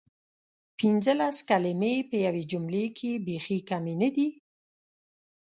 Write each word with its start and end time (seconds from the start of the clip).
پنځلس 0.77 1.37
کلمې 1.49 1.95
په 2.09 2.15
یوې 2.25 2.43
جملې 2.51 2.85
کې 2.97 3.11
بیخې 3.25 3.57
کمې 3.69 3.95
ندي؟! 4.01 4.27